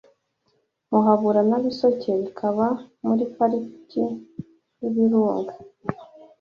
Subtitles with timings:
[0.91, 2.65] Muhabura na Bisoke bikaba
[3.05, 4.03] muri Pariki
[4.79, 5.53] y’Ibirunga